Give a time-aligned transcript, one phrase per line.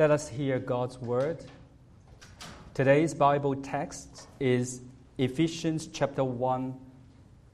[0.00, 1.44] Let us hear God's word.
[2.72, 4.80] Today's Bible text is
[5.18, 6.74] Ephesians chapter 1,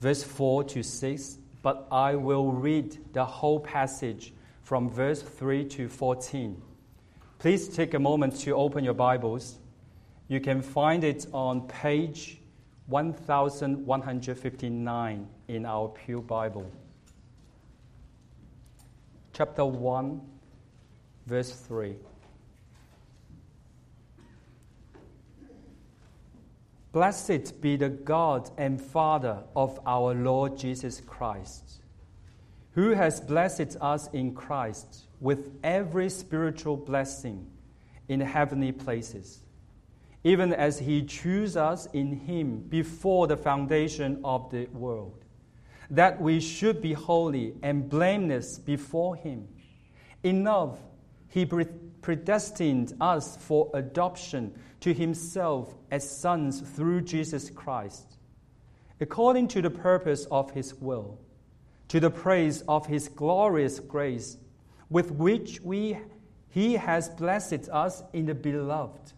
[0.00, 4.32] verse 4 to 6, but I will read the whole passage
[4.62, 6.62] from verse 3 to 14.
[7.40, 9.58] Please take a moment to open your Bibles.
[10.28, 12.38] You can find it on page
[12.86, 16.70] 1159 in our Pew Bible.
[19.32, 20.20] Chapter 1,
[21.26, 21.96] verse 3.
[26.96, 31.82] Blessed be the God and Father of our Lord Jesus Christ,
[32.70, 37.48] who has blessed us in Christ with every spiritual blessing
[38.08, 39.40] in heavenly places,
[40.24, 45.22] even as he chose us in him before the foundation of the world,
[45.90, 49.46] that we should be holy and blameless before him.
[50.22, 50.80] In love,
[51.28, 51.44] he
[52.02, 58.16] predestined us for adoption to himself as sons through Jesus Christ,
[59.00, 61.18] according to the purpose of his will,
[61.88, 64.36] to the praise of his glorious grace,
[64.90, 65.98] with which we,
[66.48, 69.12] he has blessed us in the beloved.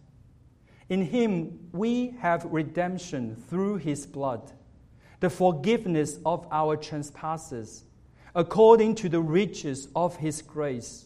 [0.89, 4.51] In him we have redemption through his blood,
[5.19, 7.83] the forgiveness of our trespasses,
[8.33, 11.05] according to the riches of his grace,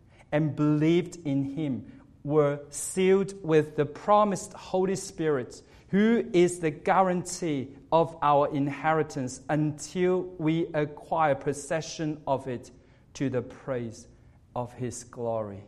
[0.31, 1.85] and believed in Him,
[2.23, 10.21] were sealed with the promised Holy Spirit, who is the guarantee of our inheritance until
[10.37, 12.71] we acquire possession of it
[13.15, 14.07] to the praise
[14.55, 15.63] of His glory.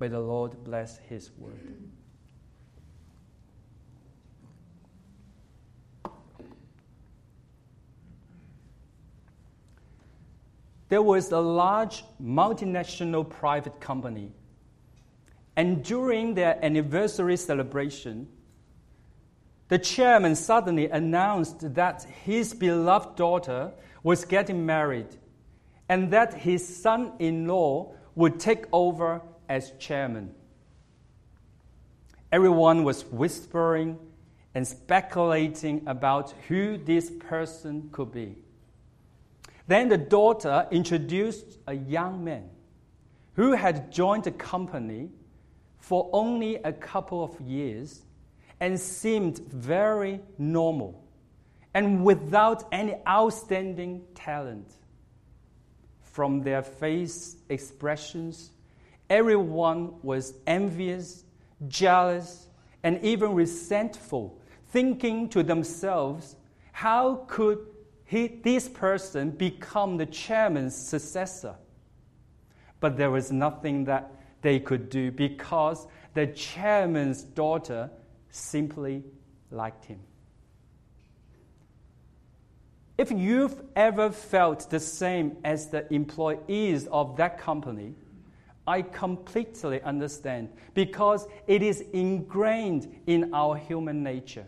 [0.00, 1.78] May the Lord bless His word.
[10.88, 14.32] There was a large multinational private company
[15.56, 18.28] and during their anniversary celebration,
[19.68, 25.16] the chairman suddenly announced that his beloved daughter was getting married
[25.88, 30.34] and that his son in law would take over as chairman.
[32.32, 33.98] Everyone was whispering
[34.54, 38.36] and speculating about who this person could be.
[39.66, 42.50] Then the daughter introduced a young man
[43.34, 45.10] who had joined the company
[45.78, 48.02] for only a couple of years
[48.60, 51.04] and seemed very normal
[51.74, 54.74] and without any outstanding talent.
[56.02, 58.52] From their face expressions,
[59.10, 61.24] everyone was envious,
[61.66, 62.46] jealous,
[62.84, 66.36] and even resentful, thinking to themselves,
[66.70, 67.58] how could
[68.04, 71.56] he, this person become the chairman's successor?
[72.80, 77.90] But there was nothing that they could do because the chairman's daughter
[78.30, 79.04] simply
[79.50, 80.00] liked him.
[82.96, 87.94] If you've ever felt the same as the employees of that company,
[88.66, 94.46] I completely understand because it is ingrained in our human nature.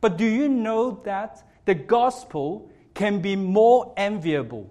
[0.00, 4.70] But do you know that the gospel can be more enviable,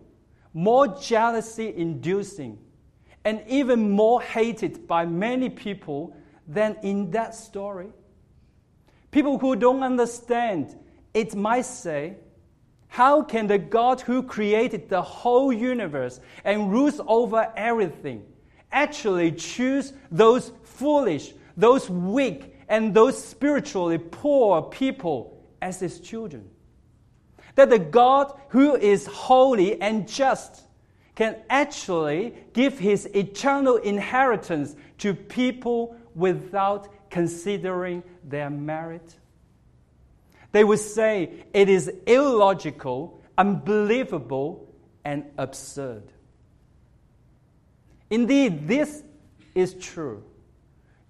[0.53, 2.57] more jealousy inducing,
[3.23, 6.15] and even more hated by many people
[6.47, 7.88] than in that story.
[9.11, 10.77] People who don't understand
[11.13, 12.15] it might say,
[12.88, 18.23] How can the God who created the whole universe and rules over everything
[18.71, 26.49] actually choose those foolish, those weak, and those spiritually poor people as his children?
[27.56, 30.63] That the God who is holy and just
[31.15, 39.15] can actually give his eternal inheritance to people without considering their merit?
[40.51, 44.68] They would say it is illogical, unbelievable,
[45.03, 46.03] and absurd.
[48.09, 49.03] Indeed, this
[49.56, 50.24] is true.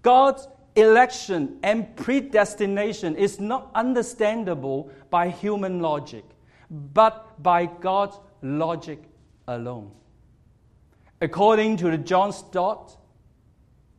[0.02, 6.24] God's election and predestination is not understandable by human logic,
[6.72, 9.02] but by God's logic
[9.46, 9.92] alone.
[11.20, 12.96] According to John Stott,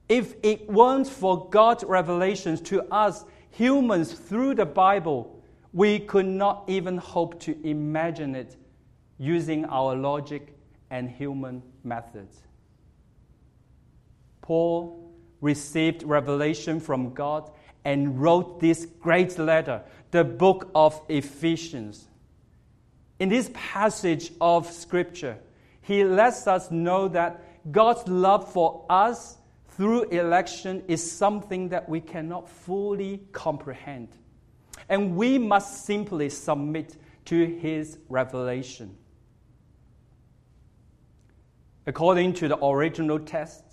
[0.09, 5.41] if it weren't for God's revelations to us humans through the Bible,
[5.71, 8.57] we could not even hope to imagine it
[9.17, 10.55] using our logic
[10.89, 12.41] and human methods.
[14.41, 17.49] Paul received revelation from God
[17.85, 19.81] and wrote this great letter,
[20.11, 22.07] the book of Ephesians.
[23.23, 25.37] In this passage of Scripture,
[25.79, 29.37] he lets us know that God's love for us
[29.69, 34.09] through election is something that we cannot fully comprehend.
[34.89, 38.97] And we must simply submit to his revelation.
[41.87, 43.63] According to the original text,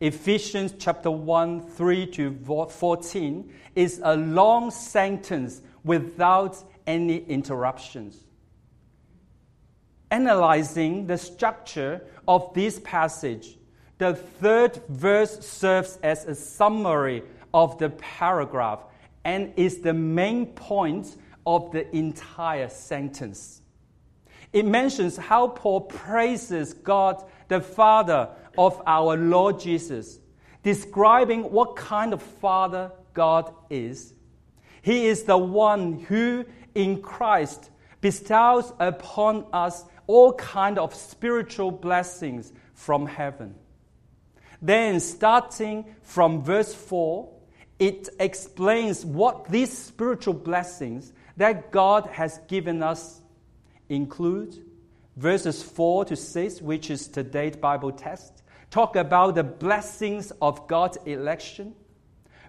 [0.00, 8.27] Ephesians chapter 1, 3 to 14 is a long sentence without any interruptions.
[10.10, 13.58] Analyzing the structure of this passage,
[13.98, 17.22] the third verse serves as a summary
[17.52, 18.80] of the paragraph
[19.24, 21.16] and is the main point
[21.46, 23.60] of the entire sentence.
[24.52, 30.18] It mentions how Paul praises God the Father of our Lord Jesus,
[30.62, 34.14] describing what kind of Father God is.
[34.80, 36.44] He is the one who,
[36.74, 37.70] in Christ,
[38.00, 43.54] bestows upon us all kind of spiritual blessings from heaven.
[44.60, 47.28] Then, starting from verse 4,
[47.78, 53.20] it explains what these spiritual blessings that God has given us
[53.88, 54.64] include.
[55.16, 60.96] Verses 4 to 6, which is today's Bible text, talk about the blessings of God's
[61.06, 61.74] election.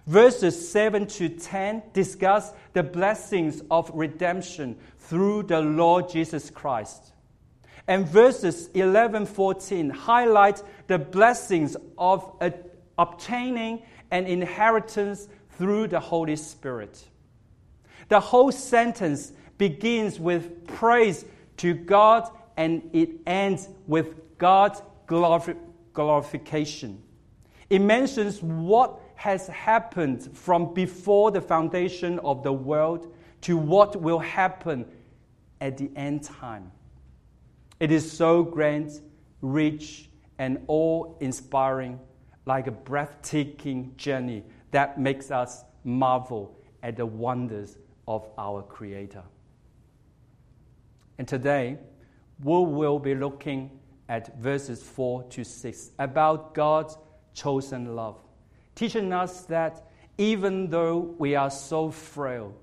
[0.06, 7.12] Verses 7 to 10 discuss the blessings of redemption through the Lord Jesus Christ.
[7.90, 12.40] And verses 11 14 highlight the blessings of
[12.96, 13.82] obtaining
[14.12, 15.26] an inheritance
[15.58, 17.04] through the Holy Spirit.
[18.08, 21.24] The whole sentence begins with praise
[21.56, 27.02] to God and it ends with God's glorification.
[27.70, 34.20] It mentions what has happened from before the foundation of the world to what will
[34.20, 34.86] happen
[35.60, 36.70] at the end time.
[37.80, 39.00] It is so grand,
[39.40, 41.98] rich, and awe inspiring,
[42.44, 49.22] like a breathtaking journey that makes us marvel at the wonders of our Creator.
[51.16, 51.78] And today,
[52.42, 53.70] we will be looking
[54.10, 56.98] at verses 4 to 6 about God's
[57.32, 58.18] chosen love,
[58.74, 59.86] teaching us that
[60.18, 62.54] even though we are so frail,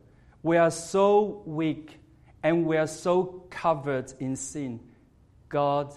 [0.44, 2.00] we are so weak,
[2.44, 4.80] and we are so covered in sin,
[5.50, 5.96] God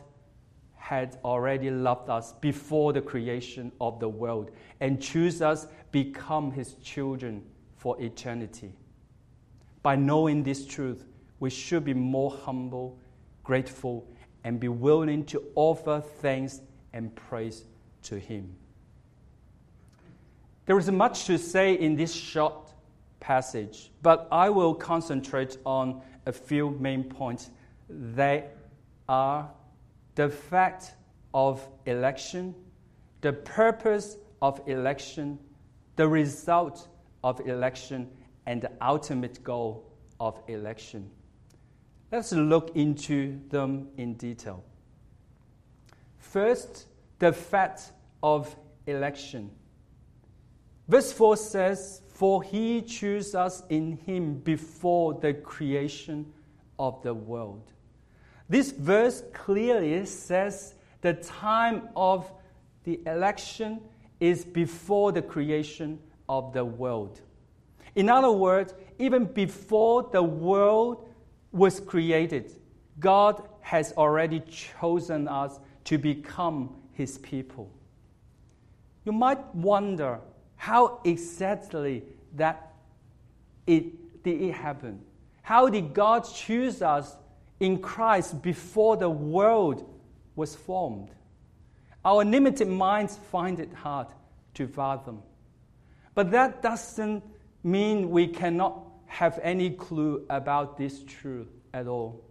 [0.76, 4.50] had already loved us before the creation of the world
[4.80, 7.44] and choose us become his children
[7.76, 8.72] for eternity.
[9.82, 11.04] By knowing this truth,
[11.38, 12.98] we should be more humble,
[13.44, 14.06] grateful,
[14.44, 16.60] and be willing to offer thanks
[16.92, 17.64] and praise
[18.02, 18.54] to him.
[20.66, 22.72] There is much to say in this short
[23.20, 27.50] passage, but I will concentrate on a few main points.
[27.88, 28.44] They
[29.10, 29.50] are
[30.14, 30.94] the fact
[31.34, 32.54] of election,
[33.22, 35.36] the purpose of election,
[35.96, 36.86] the result
[37.24, 38.08] of election,
[38.46, 39.84] and the ultimate goal
[40.20, 41.10] of election.
[42.12, 44.62] Let's look into them in detail.
[46.18, 46.86] First,
[47.18, 47.90] the fact
[48.22, 48.54] of
[48.86, 49.50] election.
[50.86, 56.32] Verse 4 says, For he chose us in him before the creation
[56.78, 57.72] of the world.
[58.50, 62.30] This verse clearly says the time of
[62.82, 63.80] the election
[64.18, 67.20] is before the creation of the world.
[67.94, 71.08] In other words, even before the world
[71.52, 72.56] was created,
[72.98, 77.70] God has already chosen us to become his people.
[79.04, 80.18] You might wonder
[80.56, 82.02] how exactly
[82.34, 82.74] that
[83.68, 85.00] it did it happen?
[85.42, 87.16] How did God choose us
[87.60, 89.86] in Christ before the world
[90.34, 91.10] was formed.
[92.04, 94.08] Our limited minds find it hard
[94.54, 95.22] to fathom.
[96.14, 97.22] But that doesn't
[97.62, 102.24] mean we cannot have any clue about this truth at all.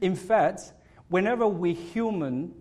[0.00, 0.72] In fact,
[1.08, 2.54] whenever we human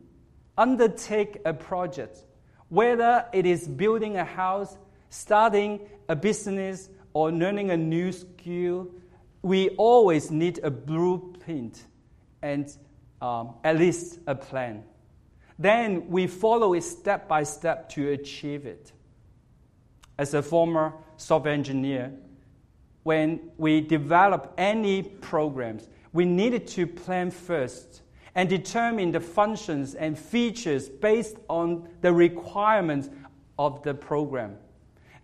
[0.58, 2.24] undertake a project,
[2.70, 4.78] whether it is building a house,
[5.10, 8.88] starting a business, or learning a new skill,
[9.42, 11.84] we always need a blueprint
[12.42, 12.76] and
[13.22, 14.84] um, at least a plan.
[15.58, 18.92] Then we follow it step by step to achieve it.
[20.18, 22.14] As a former software engineer,
[23.04, 28.02] when we develop any programs, we needed to plan first
[28.36, 33.10] and determine the functions and features based on the requirements
[33.58, 34.58] of the program.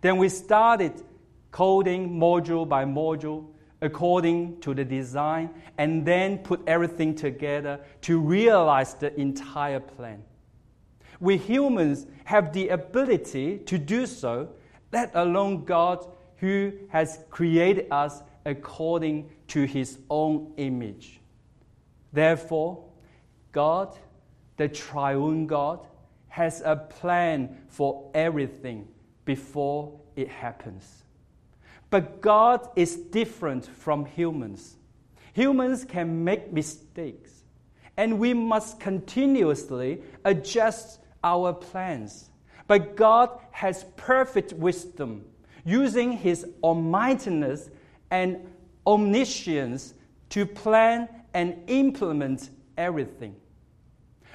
[0.00, 0.92] Then we started
[1.50, 3.46] coding module by module
[3.82, 10.22] according to the design and then put everything together to realize the entire plan.
[11.20, 14.50] We humans have the ability to do so,
[14.92, 16.06] let alone God
[16.36, 21.20] who has created us according to his own image.
[22.12, 22.84] Therefore,
[23.52, 23.96] God,
[24.56, 25.86] the triune God,
[26.28, 28.88] has a plan for everything
[29.24, 31.05] before it happens.
[31.90, 34.76] But God is different from humans.
[35.34, 37.44] Humans can make mistakes,
[37.96, 42.30] and we must continuously adjust our plans.
[42.66, 45.24] But God has perfect wisdom,
[45.64, 47.70] using His almightiness
[48.10, 48.38] and
[48.86, 49.94] omniscience
[50.30, 53.36] to plan and implement everything.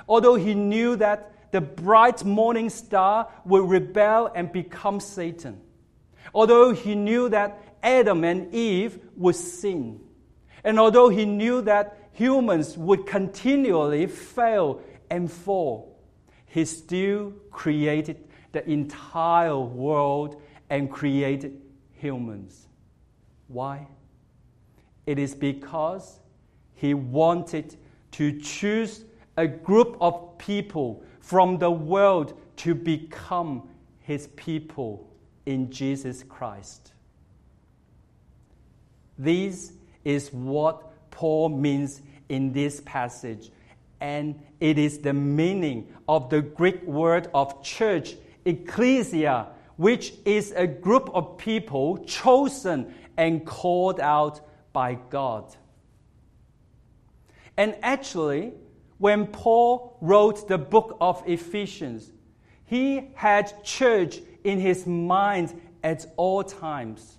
[0.07, 5.59] Although He knew that the bright morning star would rebel and become Satan,
[6.33, 9.99] although He knew that Adam and Eve would sin,
[10.63, 15.99] and although He knew that humans would continually fail and fall,
[16.45, 18.17] he still created
[18.51, 21.61] the entire world and created
[21.93, 22.67] humans.
[23.47, 23.87] Why?
[25.05, 26.19] It is because
[26.73, 27.75] he wanted
[28.11, 29.05] to choose
[29.37, 35.10] a group of people from the world to become his people
[35.45, 36.93] in Jesus Christ.
[39.17, 43.51] This is what Paul means in this passage
[44.01, 50.65] and it is the meaning of the Greek word of church, ecclesia, which is a
[50.65, 54.41] group of people chosen and called out
[54.73, 55.55] by God.
[57.55, 58.53] And actually,
[58.97, 62.11] when Paul wrote the book of Ephesians,
[62.65, 67.17] he had church in his mind at all times.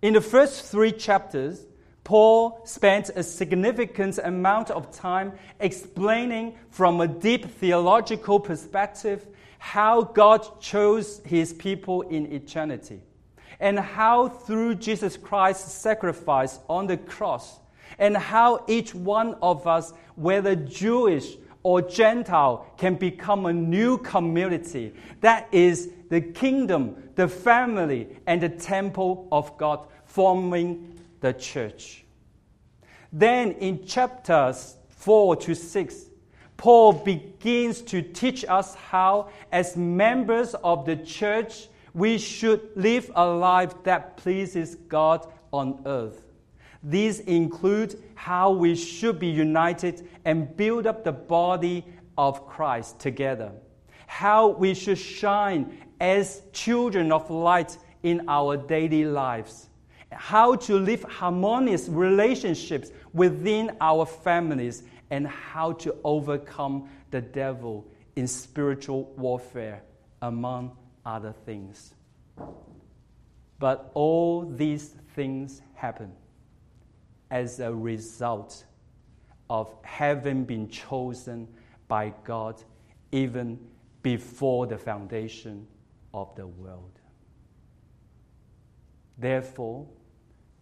[0.00, 1.64] In the first three chapters,
[2.04, 9.26] Paul spent a significant amount of time explaining from a deep theological perspective
[9.58, 13.00] how God chose his people in eternity
[13.60, 17.60] and how through Jesus Christ's sacrifice on the cross
[17.98, 24.94] and how each one of us, whether Jewish or Gentile, can become a new community.
[25.20, 32.04] That is the kingdom, the family, and the temple of God, forming the church.
[33.10, 36.04] Then in chapters 4 to 6,
[36.58, 43.26] Paul begins to teach us how, as members of the church, we should live a
[43.26, 46.22] life that pleases God on earth.
[46.82, 51.86] These include how we should be united and build up the body
[52.18, 53.52] of Christ together,
[54.06, 59.70] how we should shine as children of light in our daily lives
[60.14, 68.26] how to live harmonious relationships within our families, and how to overcome the devil in
[68.26, 69.82] spiritual warfare,
[70.22, 71.92] among other things.
[73.58, 76.12] But all these things happen
[77.30, 78.64] as a result
[79.50, 81.46] of having been chosen
[81.88, 82.62] by God
[83.10, 83.58] even
[84.02, 85.66] before the foundation
[86.14, 87.00] of the world.
[89.18, 89.86] Therefore,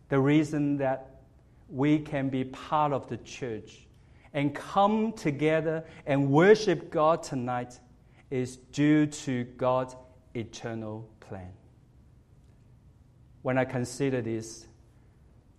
[0.09, 1.23] the reason that
[1.69, 3.87] we can be part of the church
[4.33, 7.79] and come together and worship God tonight
[8.31, 9.97] is due to God's
[10.35, 11.53] eternal plan.
[13.43, 14.67] When I consider this,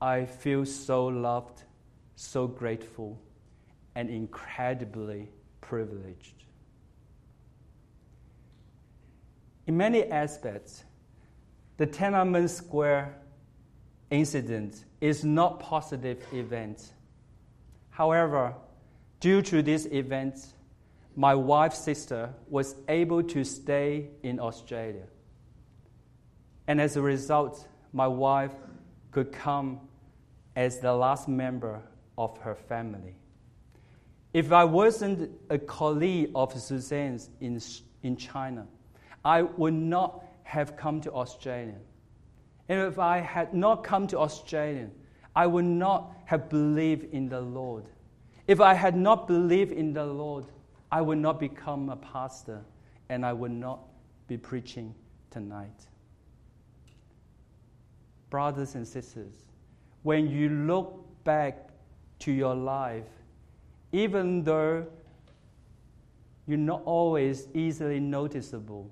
[0.01, 1.63] I feel so loved,
[2.15, 3.21] so grateful,
[3.95, 5.29] and incredibly
[5.59, 6.43] privileged.
[9.71, 10.83] In many aspects,
[11.77, 13.15] the Tiananmen Square
[14.09, 16.91] incident is not positive event.
[17.89, 18.53] However,
[19.21, 20.47] due to this event,
[21.15, 25.07] my wife's sister was able to stay in Australia.
[26.67, 28.51] And as a result, my wife
[29.11, 29.79] could come
[30.53, 31.81] as the last member
[32.17, 33.15] of her family.
[34.33, 37.61] If I wasn't a colleague of Suzanne's in,
[38.03, 38.67] in China,
[39.23, 41.79] I would not have come to Australia.
[42.69, 44.89] And if I had not come to Australia,
[45.35, 47.85] I would not have believed in the Lord.
[48.47, 50.45] If I had not believed in the Lord,
[50.91, 52.61] I would not become a pastor
[53.09, 53.79] and I would not
[54.27, 54.93] be preaching
[55.29, 55.87] tonight.
[58.29, 59.33] Brothers and sisters,
[60.03, 61.69] when you look back
[62.19, 63.07] to your life,
[63.91, 64.85] even though
[66.47, 68.89] you're not always easily noticeable,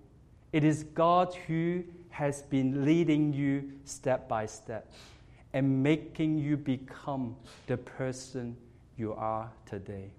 [0.52, 4.92] it is God who has been leading you step by step
[5.54, 7.36] and making you become
[7.68, 8.56] the person
[8.98, 10.12] you are today.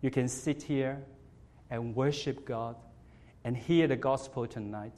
[0.00, 1.02] You can sit here
[1.70, 2.76] and worship God
[3.44, 4.94] and hear the gospel tonight.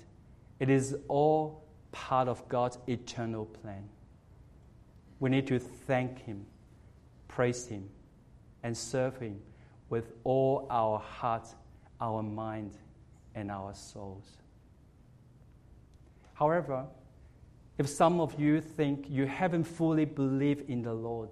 [0.60, 3.88] It is all part of God's eternal plan.
[5.20, 6.46] We need to thank Him,
[7.28, 7.88] praise Him,
[8.62, 9.40] and serve Him
[9.88, 11.48] with all our heart,
[12.00, 12.72] our mind,
[13.34, 14.36] and our souls.
[16.34, 16.86] However,
[17.78, 21.30] if some of you think you haven't fully believed in the Lord,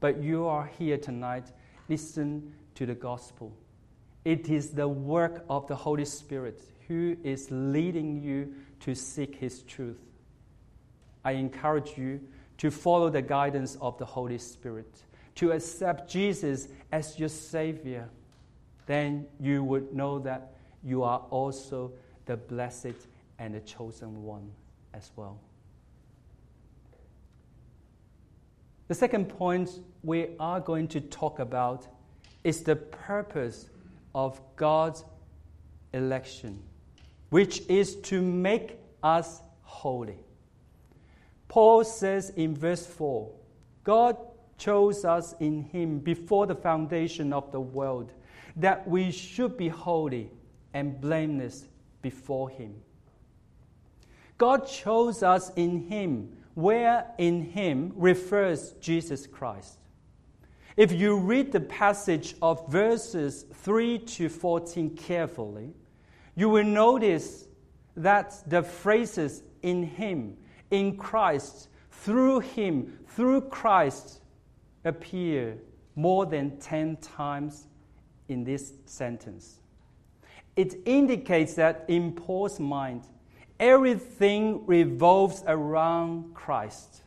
[0.00, 1.52] but you are here tonight,
[1.88, 3.52] listen to the gospel.
[4.24, 9.62] It is the work of the Holy Spirit who is leading you to seek His
[9.62, 10.00] truth.
[11.24, 12.20] I encourage you
[12.58, 15.04] to follow the guidance of the Holy Spirit,
[15.36, 18.08] to accept Jesus as your Savior.
[18.86, 21.92] Then you would know that you are also
[22.26, 23.06] the blessed
[23.38, 24.50] and the chosen one
[24.94, 25.40] as well.
[28.88, 29.70] The second point
[30.02, 31.86] we are going to talk about
[32.42, 33.68] is the purpose
[34.14, 35.04] of God's
[35.92, 36.62] election,
[37.28, 40.18] which is to make us holy.
[41.48, 43.30] Paul says in verse 4
[43.84, 44.16] God
[44.58, 48.12] chose us in Him before the foundation of the world,
[48.56, 50.30] that we should be holy
[50.74, 51.66] and blameless
[52.02, 52.74] before Him.
[54.38, 59.78] God chose us in Him where in him refers Jesus Christ.
[60.76, 65.72] If you read the passage of verses 3 to 14 carefully,
[66.34, 67.46] you will notice
[67.96, 70.36] that the phrases in him,
[70.70, 74.20] in Christ, through him, through Christ
[74.84, 75.58] appear
[75.96, 77.66] more than 10 times
[78.28, 79.59] in this sentence.
[80.56, 83.02] It indicates that in Paul's mind,
[83.58, 87.02] everything revolves around Christ.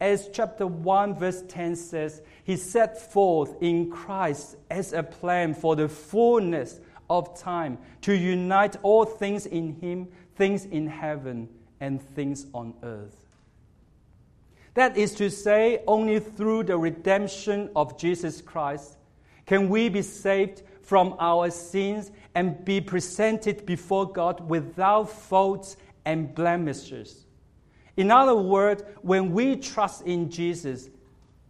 [0.00, 5.74] As chapter 1, verse 10 says, He set forth in Christ as a plan for
[5.74, 11.48] the fullness of time to unite all things in Him, things in heaven
[11.80, 13.16] and things on earth.
[14.74, 18.98] That is to say, only through the redemption of Jesus Christ
[19.46, 26.34] can we be saved from our sins and be presented before God without faults and
[26.34, 27.24] blemishes.
[27.96, 30.90] In other words, when we trust in Jesus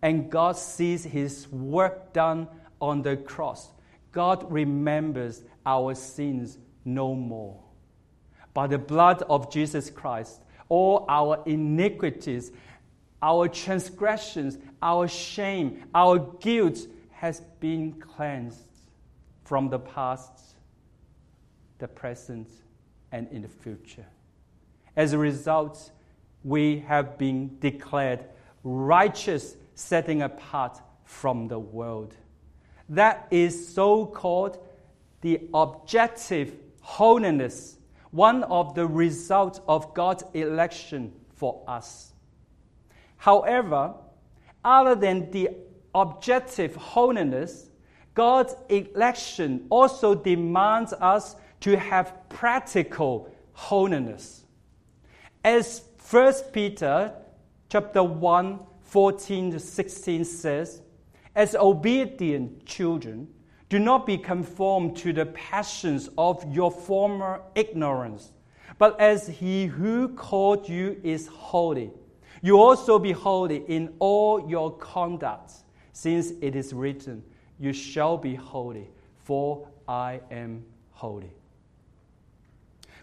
[0.00, 2.46] and God sees his work done
[2.80, 3.68] on the cross,
[4.12, 7.60] God remembers our sins no more.
[8.54, 12.52] By the blood of Jesus Christ, all our iniquities,
[13.20, 16.78] our transgressions, our shame, our guilt
[17.10, 18.68] has been cleansed
[19.42, 20.55] from the past,
[21.78, 22.48] the present,
[23.12, 24.06] and in the future.
[24.96, 25.90] As a result,
[26.42, 28.24] we have been declared
[28.62, 32.14] righteous, setting apart from the world.
[32.88, 34.58] That is so called
[35.20, 37.78] the objective holiness,
[38.10, 42.12] one of the results of God's election for us.
[43.16, 43.94] However,
[44.64, 45.50] other than the
[45.94, 47.70] objective holiness,
[48.14, 54.44] God's election also demands us to have practical holiness.
[55.44, 57.12] As 1 Peter
[57.68, 60.82] chapter 1, 14 to 16 says,
[61.34, 63.28] As obedient children,
[63.68, 68.32] do not be conformed to the passions of your former ignorance,
[68.78, 71.90] but as he who called you is holy,
[72.42, 75.52] you also be holy in all your conduct,
[75.92, 77.24] since it is written,
[77.58, 78.88] You shall be holy,
[79.24, 81.32] for I am holy.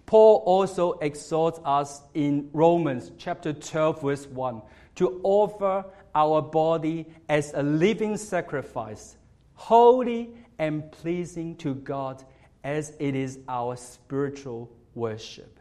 [0.06, 4.62] Paul also exhorts us in Romans chapter 12, verse 1,
[4.96, 9.18] to offer our body as a living sacrifice,
[9.54, 12.24] holy and pleasing to God,
[12.64, 15.60] as it is our spiritual worship.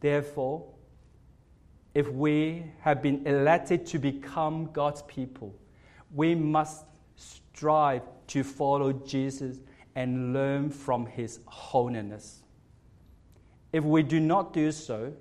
[0.00, 0.66] Therefore,
[1.94, 5.54] if we have been elected to become God's people,
[6.14, 6.84] we must
[7.16, 9.58] strive to follow Jesus
[9.96, 12.42] and learn from his holiness.
[13.72, 15.12] If we do not do so,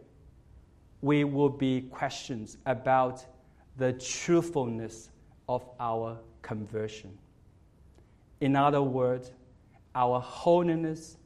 [1.01, 3.25] we will be questions about
[3.77, 5.09] the truthfulness
[5.47, 7.17] of our conversion.
[8.41, 9.31] In other words,
[9.95, 11.17] our holiness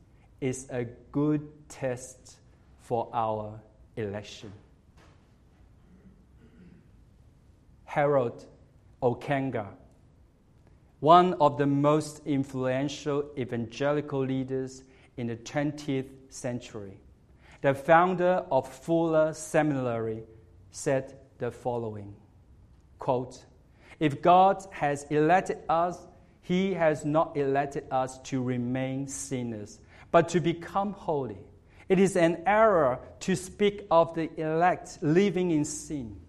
[0.41, 2.35] is a good test
[2.81, 3.59] for our
[3.97, 4.51] election.
[7.85, 8.45] Harold
[9.01, 9.65] Ockenga,
[10.99, 14.83] one of the most influential evangelical leaders
[15.17, 16.99] in the 20th century,
[17.61, 20.23] the founder of Fuller Seminary,
[20.71, 22.15] said the following
[22.99, 23.45] quote,
[23.99, 25.97] If God has elected us,
[26.41, 29.79] he has not elected us to remain sinners,
[30.11, 31.39] but to become holy.
[31.87, 36.19] It is an error to speak of the elect living in sin.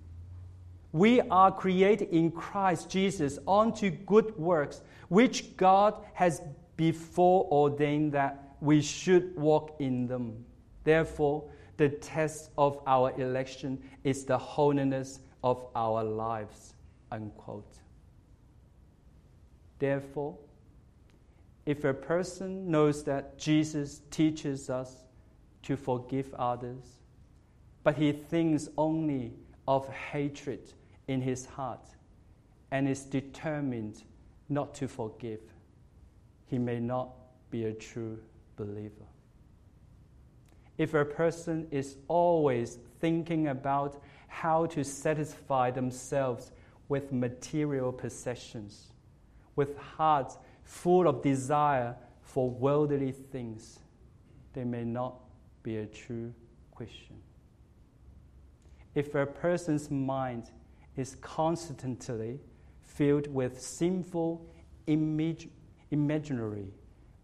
[0.93, 6.43] We are created in Christ Jesus unto good works, which God has
[6.77, 10.45] before ordained that we should walk in them.
[10.83, 11.45] Therefore,
[11.77, 16.75] the test of our election is the holiness of our lives.
[17.13, 17.79] Unquote.
[19.79, 20.37] Therefore,
[21.67, 25.05] if a person knows that Jesus teaches us
[25.63, 26.83] to forgive others,
[27.83, 29.33] but he thinks only
[29.67, 30.73] of hatred
[31.11, 31.85] in his heart
[32.71, 34.05] and is determined
[34.49, 35.41] not to forgive,
[36.47, 37.11] he may not
[37.51, 38.17] be a true
[38.55, 39.09] believer.
[40.79, 46.53] If a person is always thinking about how to satisfy themselves
[46.89, 48.93] with material possessions,
[49.57, 53.81] with hearts full of desire for worldly things,
[54.53, 55.17] they may not
[55.65, 56.33] be a true
[56.73, 57.17] Christian.
[58.95, 60.45] If a person's mind
[61.01, 62.39] is constantly
[62.83, 64.47] filled with sinful
[64.87, 65.49] image,
[65.91, 66.69] imaginary,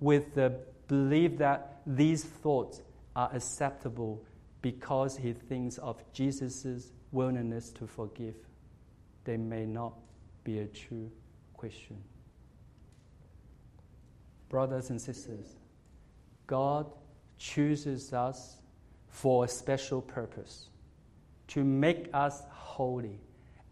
[0.00, 0.58] with the
[0.88, 2.80] belief that these thoughts
[3.14, 4.24] are acceptable
[4.62, 8.34] because he thinks of Jesus' willingness to forgive,
[9.24, 9.94] they may not
[10.44, 11.10] be a true
[11.56, 12.02] Christian.
[14.48, 15.56] Brothers and sisters,
[16.46, 16.86] God
[17.38, 18.58] chooses us
[19.08, 20.68] for a special purpose
[21.48, 23.18] to make us holy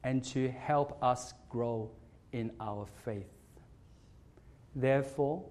[0.04, 1.90] and to help us grow
[2.32, 3.26] in our faith.
[4.76, 5.42] Therefore,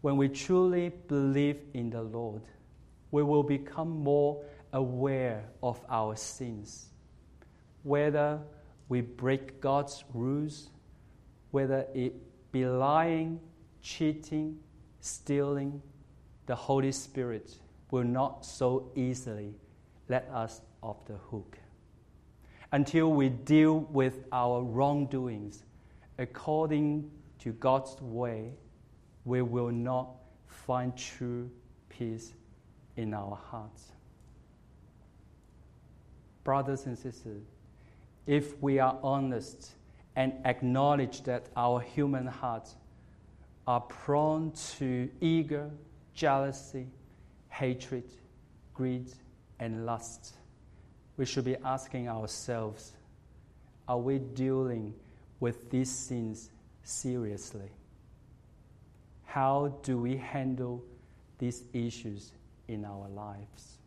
[0.00, 2.42] when we truly believe in the Lord,
[3.10, 6.86] we will become more aware of our sins.
[7.82, 8.38] Whether
[8.88, 10.70] we break God's rules,
[11.50, 12.14] whether it
[12.52, 13.40] be lying,
[13.82, 14.58] cheating,
[15.00, 15.82] stealing,
[16.46, 17.56] the Holy Spirit
[17.90, 19.54] will not so easily
[20.08, 21.58] let us off the hook
[22.72, 25.64] until we deal with our wrongdoings
[26.18, 28.52] according to God's way,
[29.24, 30.08] we will not
[30.46, 31.50] find true
[31.88, 32.34] peace
[32.96, 33.92] in our hearts.
[36.44, 37.42] Brothers and sisters,
[38.26, 39.72] if we are honest
[40.16, 42.76] and acknowledge that our human hearts
[43.66, 45.70] are prone to eager
[46.14, 46.86] jealousy,
[47.48, 48.04] hatred,
[48.74, 49.12] greed,
[49.58, 50.34] and lust,
[51.16, 52.92] we should be asking ourselves
[53.88, 54.94] are we dealing
[55.40, 56.50] with these sins
[56.84, 57.70] seriously?
[59.24, 60.84] How do we handle
[61.38, 62.30] these issues
[62.68, 63.78] in our lives?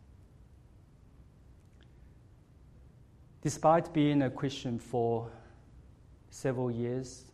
[3.40, 5.30] Despite being a Christian for
[6.28, 7.24] several years,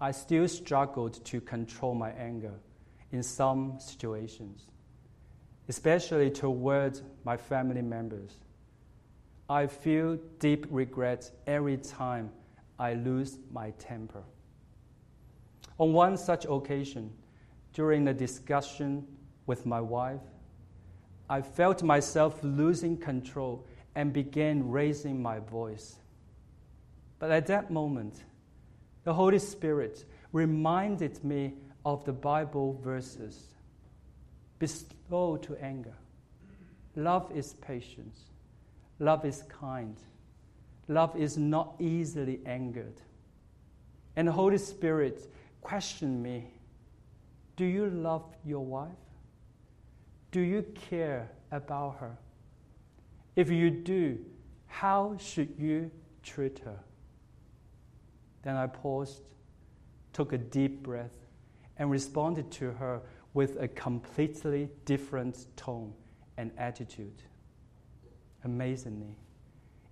[0.00, 2.54] I still struggled to control my anger
[3.12, 4.66] in some situations,
[5.68, 8.32] especially towards my family members.
[9.50, 12.30] I feel deep regret every time
[12.78, 14.22] I lose my temper.
[15.78, 17.10] On one such occasion,
[17.72, 19.06] during a discussion
[19.46, 20.20] with my wife,
[21.30, 25.96] I felt myself losing control and began raising my voice.
[27.18, 28.24] But at that moment,
[29.04, 31.54] the Holy Spirit reminded me
[31.86, 33.54] of the Bible verses
[34.58, 35.94] Be slow to anger,
[36.96, 38.24] love is patience
[38.98, 39.96] Love is kind.
[40.88, 43.00] Love is not easily angered.
[44.16, 45.30] And the Holy Spirit
[45.60, 46.52] questioned me
[47.56, 48.90] Do you love your wife?
[50.30, 52.18] Do you care about her?
[53.36, 54.18] If you do,
[54.66, 55.90] how should you
[56.22, 56.78] treat her?
[58.42, 59.22] Then I paused,
[60.12, 61.14] took a deep breath,
[61.78, 63.00] and responded to her
[63.34, 65.92] with a completely different tone
[66.36, 67.22] and attitude.
[68.44, 69.16] Amazingly,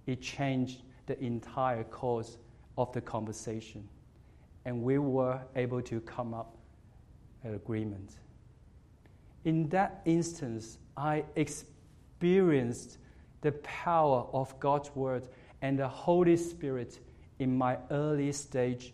[0.07, 2.39] it changed the entire course
[2.79, 3.89] of the conversation,
[4.65, 6.57] and we were able to come up
[7.43, 8.13] an agreement.
[9.45, 12.99] In that instance, I experienced
[13.41, 15.29] the power of God's Word
[15.63, 16.99] and the Holy Spirit
[17.39, 18.93] in my early stage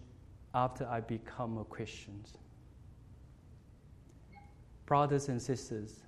[0.54, 2.24] after I become a Christian.
[4.84, 6.00] Brothers and sisters,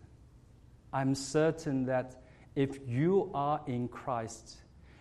[0.93, 2.24] I'm certain that
[2.57, 4.59] if you are in Christ,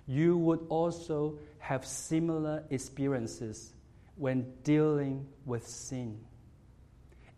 [0.08, 3.74] you would also have similar experiences
[4.16, 6.20] when dealing with sin.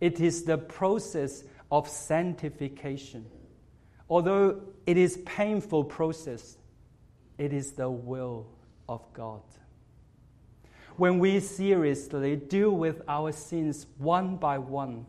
[0.01, 3.25] It is the process of sanctification.
[4.09, 6.57] Although it is painful process,
[7.37, 8.47] it is the will
[8.87, 9.41] of God.
[10.97, 15.05] When we seriously deal with our sins one by one,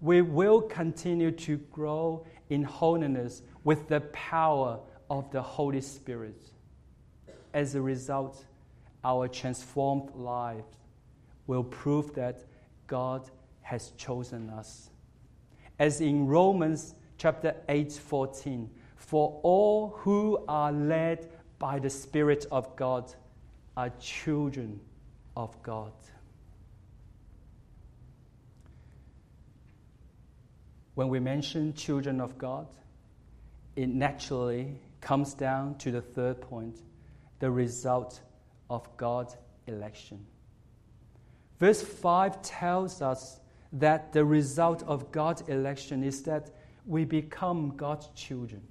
[0.00, 6.40] we will continue to grow in holiness with the power of the Holy Spirit.
[7.52, 8.44] As a result,
[9.04, 10.76] our transformed lives
[11.46, 12.44] will prove that
[12.86, 13.30] God
[13.62, 14.90] has chosen us.
[15.78, 22.74] As in Romans chapter 8, 14, for all who are led by the Spirit of
[22.76, 23.12] God
[23.76, 24.80] are children
[25.36, 25.92] of God.
[30.94, 32.66] When we mention children of God,
[33.78, 36.82] it naturally comes down to the third point
[37.38, 38.20] the result
[38.68, 39.36] of God's
[39.68, 40.26] election.
[41.60, 43.38] Verse 5 tells us
[43.72, 46.50] that the result of God's election is that
[46.86, 48.62] we become God's children.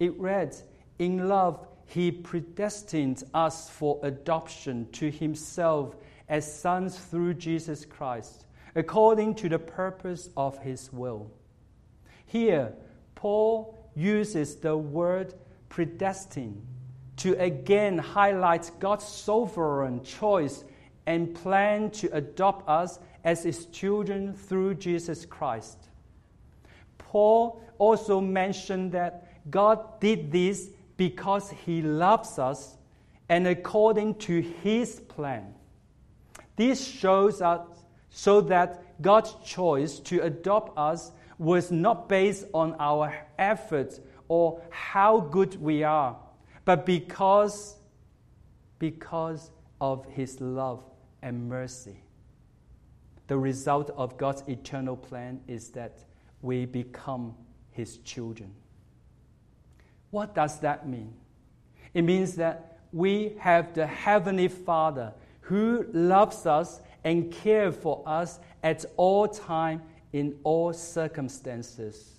[0.00, 0.56] It read,
[0.98, 5.94] In love, He predestined us for adoption to Himself
[6.28, 11.30] as sons through Jesus Christ, according to the purpose of His will.
[12.26, 12.72] Here,
[13.14, 15.34] Paul uses the word
[15.68, 16.64] predestined
[17.16, 20.64] to again highlight God's sovereign choice
[21.06, 25.88] and plan to adopt us as his children through Jesus Christ.
[26.98, 32.76] Paul also mentioned that God did this because he loves us
[33.28, 35.54] and according to his plan.
[36.56, 37.66] This shows us
[38.10, 45.20] so that God's choice to adopt us was not based on our efforts or how
[45.20, 46.16] good we are,
[46.64, 47.76] but because,
[48.78, 50.84] because of his love
[51.22, 52.02] and mercy.
[53.28, 56.04] The result of God's eternal plan is that
[56.42, 57.34] we become
[57.70, 58.52] his children.
[60.10, 61.14] What does that mean?
[61.94, 68.38] It means that we have the Heavenly Father who loves us and cares for us
[68.62, 72.18] at all times in all circumstances.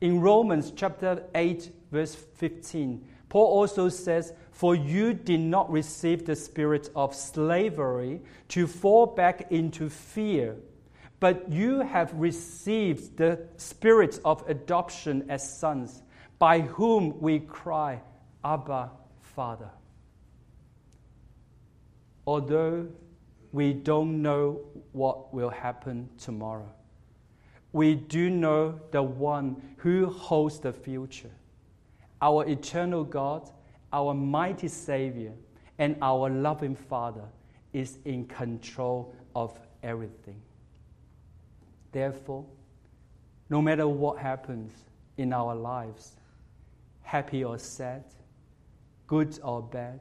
[0.00, 6.36] In Romans chapter 8, verse 15, Paul also says, For you did not receive the
[6.36, 10.56] spirit of slavery to fall back into fear,
[11.20, 16.02] but you have received the spirit of adoption as sons,
[16.38, 18.00] by whom we cry,
[18.42, 19.70] Abba, Father.
[22.26, 22.88] Although
[23.52, 24.60] we don't know
[24.92, 26.68] what will happen tomorrow,
[27.72, 31.30] we do know the one who holds the future.
[32.20, 33.50] Our eternal God,
[33.92, 35.32] our mighty Savior,
[35.78, 37.24] and our loving Father
[37.72, 40.40] is in control of everything.
[41.92, 42.44] Therefore,
[43.48, 44.72] no matter what happens
[45.16, 46.16] in our lives,
[47.02, 48.04] happy or sad,
[49.06, 50.00] good or bad,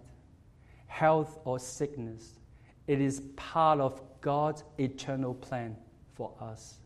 [0.88, 2.40] health or sickness,
[2.88, 5.76] it is part of God's eternal plan
[6.16, 6.80] for us.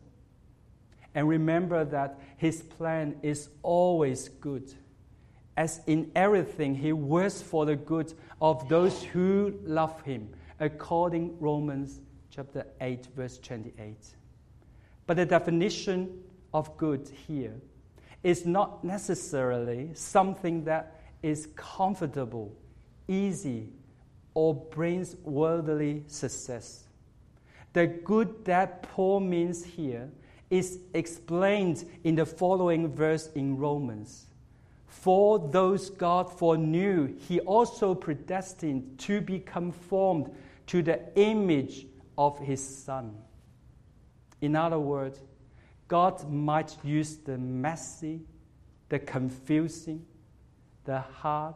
[1.14, 4.72] And remember that His plan is always good.
[5.56, 11.34] As in everything, He works for the good of those who love Him, according to
[11.36, 12.00] Romans
[12.30, 13.96] chapter 8, verse 28.
[15.06, 16.22] But the definition
[16.52, 17.54] of good here
[18.22, 22.56] is not necessarily something that is comfortable,
[23.06, 23.68] easy,
[24.34, 26.84] or brings worldly success.
[27.72, 30.10] The good that Paul means here
[30.50, 34.26] is explained in the following verse in Romans.
[34.86, 40.30] For those God foreknew, he also predestined to be conformed
[40.68, 43.14] to the image of his Son.
[44.40, 45.20] In other words,
[45.88, 48.22] God might use the messy,
[48.88, 50.06] the confusing,
[50.84, 51.54] the hard,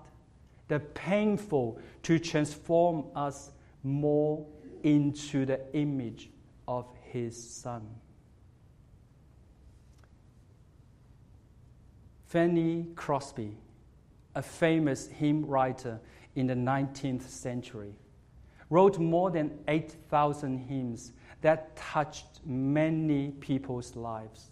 [0.68, 3.50] the painful to transform us
[3.82, 4.46] more
[4.82, 6.30] into the image
[6.66, 7.86] of his Son.
[12.28, 13.56] Fanny Crosby
[14.38, 16.00] a famous hymn writer
[16.36, 17.92] in the 19th century,
[18.70, 24.50] wrote more than 8,000 hymns that touched many people's lives.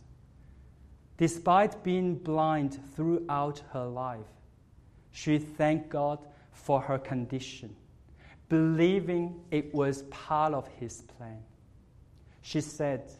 [1.18, 4.26] Despite being blind throughout her life,
[5.12, 6.18] she thanked God
[6.50, 7.74] for her condition,
[8.48, 11.42] believing it was part of His plan.
[12.42, 13.12] She said,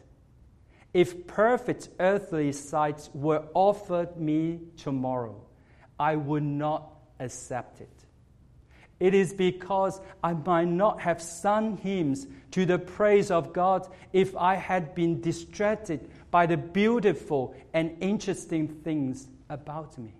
[0.97, 5.39] If perfect earthly sight were offered me tomorrow,
[5.99, 8.05] I would not accept it.
[8.99, 14.35] It is because I might not have sung hymns to the praise of God if
[14.35, 20.15] I had been distracted by the beautiful and interesting things about me.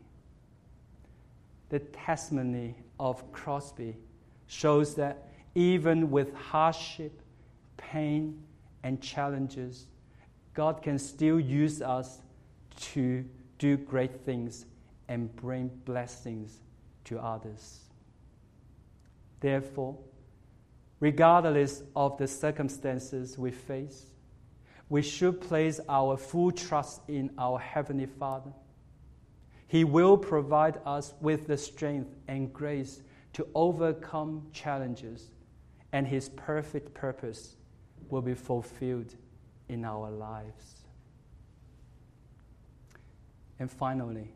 [1.70, 3.98] The testimony of Crosby
[4.46, 7.20] shows that even with hardship,
[7.78, 8.44] pain,
[8.84, 9.88] and challenges,
[10.58, 12.18] God can still use us
[12.94, 13.24] to
[13.60, 14.66] do great things
[15.08, 16.62] and bring blessings
[17.04, 17.82] to others.
[19.40, 20.00] Therefore,
[21.00, 24.08] regardless of the circumstances we face,
[24.90, 28.52] we should place our full trust in our Heavenly Father.
[29.68, 35.30] He will provide us with the strength and grace to overcome challenges,
[35.92, 37.58] and His perfect purpose
[38.10, 39.14] will be fulfilled
[39.70, 40.84] in our lives.
[43.60, 44.30] And finally,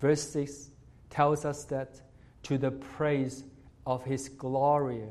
[0.00, 0.70] verse 6
[1.10, 2.00] tells us that
[2.44, 3.44] to the praise
[3.86, 5.04] of His glory,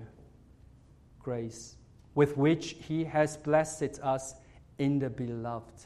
[1.19, 1.75] grace,
[2.15, 4.35] with which He has blessed us
[4.79, 5.85] in the beloved.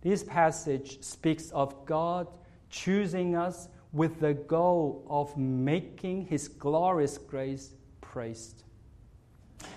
[0.00, 2.28] This passage speaks of God
[2.70, 8.62] choosing us with the goal of making His glorious grace praised.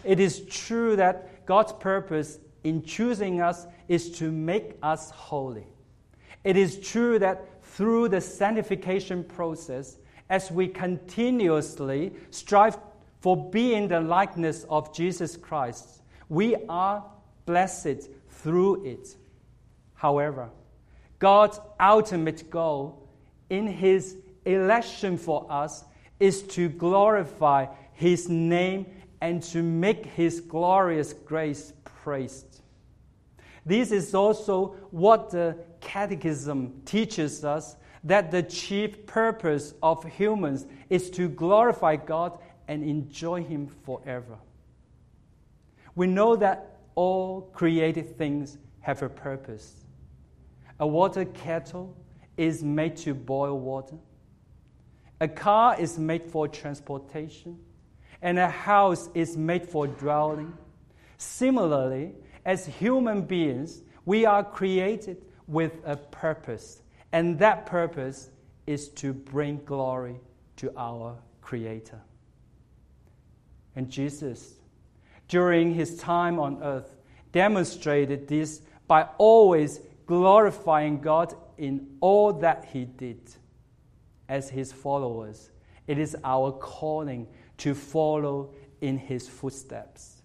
[0.03, 5.67] It is true that God's purpose in choosing us is to make us holy.
[6.43, 9.97] It is true that through the sanctification process,
[10.29, 12.77] as we continuously strive
[13.19, 17.03] for being the likeness of Jesus Christ, we are
[17.45, 19.15] blessed through it.
[19.93, 20.49] However,
[21.19, 23.07] God's ultimate goal
[23.49, 25.83] in His election for us
[26.19, 28.87] is to glorify His name
[29.21, 32.50] and to make His glorious grace praised.
[33.65, 41.09] This is also what the Catechism teaches us that the chief purpose of humans is
[41.11, 44.37] to glorify God and enjoy Him forever.
[45.93, 49.75] We know that all created things have a purpose.
[50.79, 51.95] A water kettle
[52.37, 53.97] is made to boil water.
[55.19, 57.59] A car is made for transportation.
[58.23, 60.53] And a house is made for dwelling.
[61.17, 62.13] Similarly,
[62.45, 66.81] as human beings, we are created with a purpose.
[67.11, 68.29] And that purpose
[68.65, 70.19] is to bring glory
[70.57, 71.99] to our Creator.
[73.75, 74.53] And Jesus,
[75.27, 76.95] during his time on earth,
[77.31, 83.21] demonstrated this by always glorifying God in all that he did.
[84.27, 85.51] As his followers,
[85.87, 87.27] it is our calling
[87.57, 90.20] to follow in his footsteps.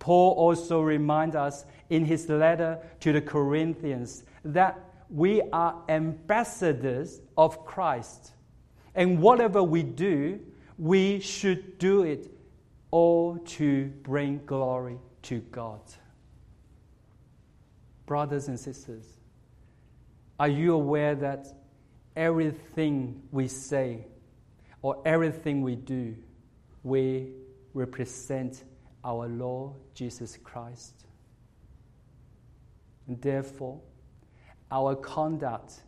[0.00, 4.76] Paul also reminds us in his letter to the Corinthians that
[5.08, 8.32] we are ambassadors of Christ.
[8.96, 10.40] And whatever we do,
[10.78, 12.28] we should do it
[12.90, 15.80] all to bring glory to God
[18.10, 19.04] brothers and sisters,
[20.40, 21.46] are you aware that
[22.16, 24.04] everything we say
[24.82, 26.16] or everything we do,
[26.82, 27.30] we
[27.72, 28.64] represent
[29.04, 30.94] our Lord Jesus Christ?
[33.06, 33.80] And therefore,
[34.70, 35.80] our conduct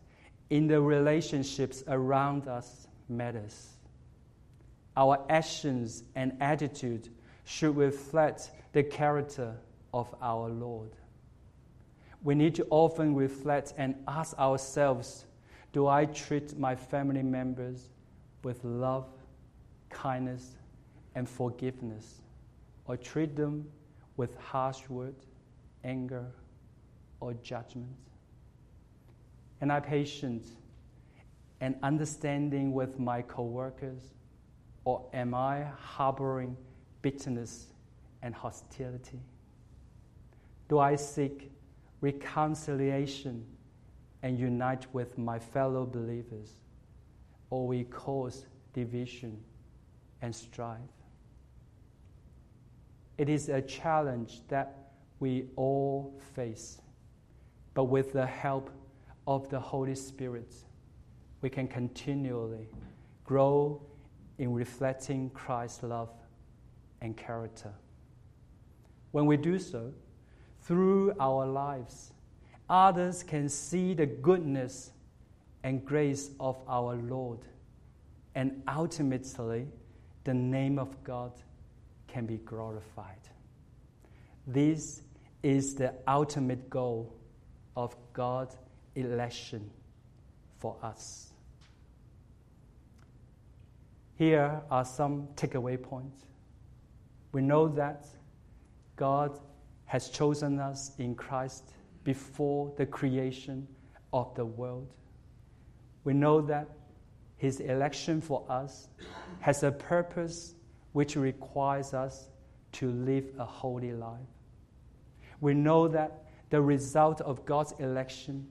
[0.50, 3.68] in the relationships around us matters.
[4.96, 7.08] Our actions and attitude
[7.44, 9.54] should reflect the character
[9.94, 10.90] of our Lord
[12.24, 15.26] we need to often reflect and ask ourselves
[15.72, 17.88] do I treat my family members
[18.44, 19.08] with love,
[19.88, 20.56] kindness,
[21.14, 22.20] and forgiveness,
[22.86, 23.66] or treat them
[24.16, 25.24] with harsh words,
[25.84, 26.26] anger,
[27.20, 27.96] or judgment?
[29.60, 30.44] Am I patient
[31.60, 34.10] and understanding with my coworkers,
[34.84, 36.56] or am I harboring
[37.02, 37.68] bitterness
[38.22, 39.20] and hostility?
[40.68, 41.52] Do I seek
[42.02, 43.46] reconciliation
[44.22, 46.56] and unite with my fellow believers,
[47.50, 49.38] or we cause division
[50.20, 50.78] and strife.
[53.18, 54.90] It is a challenge that
[55.20, 56.80] we all face,
[57.74, 58.70] but with the help
[59.26, 60.54] of the Holy Spirit,
[61.40, 62.68] we can continually
[63.24, 63.80] grow
[64.38, 66.10] in reflecting Christ's love
[67.00, 67.72] and character.
[69.12, 69.92] When we do so,
[70.62, 72.12] through our lives,
[72.68, 74.92] others can see the goodness
[75.62, 77.40] and grace of our Lord,
[78.34, 79.68] and ultimately,
[80.24, 81.32] the name of God
[82.12, 83.22] can be glorified.
[84.46, 85.00] This
[85.42, 87.14] is the ultimate goal
[87.74, 88.54] of God's
[88.94, 89.70] election
[90.58, 91.32] for us.
[94.16, 96.26] Here are some takeaway points.
[97.32, 98.04] We know that
[98.96, 99.40] God
[99.86, 101.72] has chosen us in Christ
[102.04, 103.66] before the creation
[104.12, 104.92] of the world.
[106.04, 106.68] We know that
[107.38, 108.88] His election for us
[109.40, 110.54] has a purpose
[110.92, 112.28] which requires us
[112.72, 114.20] to live a holy life.
[115.40, 118.46] We know that the result of God's election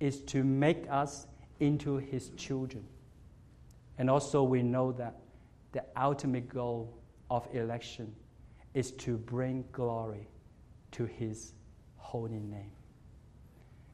[0.00, 1.26] is to make us
[1.60, 2.84] into His children.
[3.98, 5.16] And also, we know that
[5.72, 6.98] the ultimate goal
[7.30, 8.14] of election
[8.74, 10.28] is to bring glory
[10.92, 11.54] to His
[11.96, 12.72] holy name.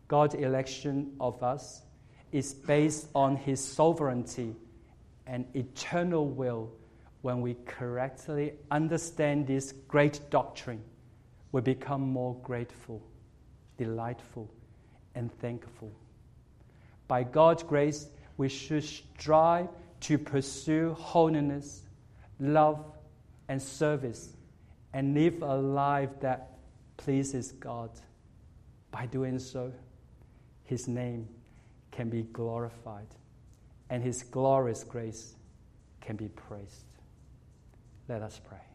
[0.08, 1.82] God's election of us
[2.32, 4.56] is based on His sovereignty
[5.26, 6.72] and eternal will.
[7.22, 10.82] When we correctly understand this great doctrine,
[11.52, 13.00] we become more grateful,
[13.78, 14.50] delightful,
[15.14, 15.92] and thankful.
[17.06, 19.68] By God's grace, we should strive
[20.00, 21.82] to pursue holiness,
[22.40, 22.84] love,
[23.48, 24.36] and service,
[24.92, 26.58] and live a life that
[26.96, 27.90] pleases God.
[28.90, 29.72] By doing so,
[30.64, 31.28] His name
[31.92, 33.06] can be glorified,
[33.90, 35.34] and His glorious grace
[36.00, 36.91] can be praised.
[38.12, 38.71] Let us pray.